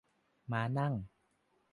[0.51, 0.93] ม้านั่ง